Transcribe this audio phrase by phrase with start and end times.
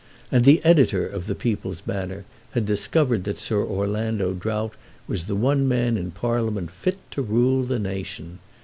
[0.31, 4.73] And the Editor of the "People's Banner" had discovered that Sir Orlando Drought
[5.07, 8.39] was the one man in Parliament fit to rule the nation.